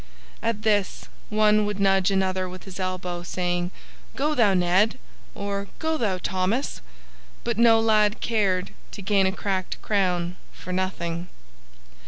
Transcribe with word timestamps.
At 0.41 0.63
this, 0.63 1.05
one 1.29 1.63
would 1.67 1.79
nudge 1.79 2.09
another 2.09 2.49
with 2.49 2.63
his 2.63 2.79
elbow, 2.79 3.21
saying, 3.21 3.69
"Go 4.15 4.33
thou, 4.33 4.55
Ned!" 4.55 4.97
or 5.35 5.67
"Go 5.77 5.95
thou, 5.95 6.17
Thomas!" 6.17 6.81
but 7.43 7.59
no 7.59 7.79
lad 7.79 8.19
cared 8.19 8.71
to 8.93 9.03
gain 9.03 9.27
a 9.27 9.31
cracked 9.31 9.79
crown 9.83 10.37
for 10.53 10.73
nothing. 10.73 11.29